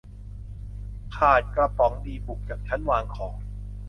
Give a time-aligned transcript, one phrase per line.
[1.17, 3.35] ขาดกระป๋องดีบุกจากชั้นวางของ